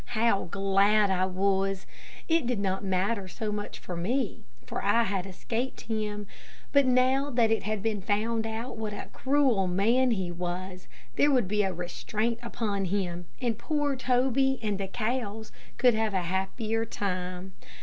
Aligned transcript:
How 0.17 0.45
glad 0.45 1.11
I 1.11 1.27
was! 1.27 1.85
It 2.27 2.47
did 2.47 2.59
not 2.59 2.83
matter 2.83 3.27
so 3.27 3.51
much 3.51 3.77
for 3.77 3.95
me, 3.95 4.41
for 4.65 4.83
I 4.83 5.03
had 5.03 5.27
escaped 5.27 5.81
him, 5.81 6.25
but 6.71 6.87
now 6.87 7.29
that 7.29 7.51
it 7.51 7.61
had 7.61 7.83
been 7.83 8.01
found 8.01 8.47
out 8.47 8.77
what 8.77 8.93
a 8.93 9.09
cruel 9.13 9.67
man 9.67 10.09
he 10.09 10.31
was, 10.31 10.87
there 11.17 11.29
would 11.29 11.47
be 11.47 11.61
a 11.61 11.71
restraint 11.71 12.39
upon 12.41 12.85
him, 12.85 13.27
and 13.39 13.59
poor 13.59 13.95
Toby 13.95 14.59
and 14.63 14.79
the 14.79 14.87
cows 14.87 15.51
would 15.83 15.93
have 15.93 16.15
a 16.15 16.23
happier 16.23 16.83
time. 16.83 17.53